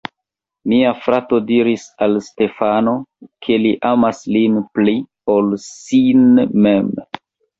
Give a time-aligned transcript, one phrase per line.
[0.71, 2.95] Mia frato diris al Stefano,
[3.47, 4.97] ke li amas lin pli,
[5.35, 6.25] ol sin
[6.67, 6.91] mem.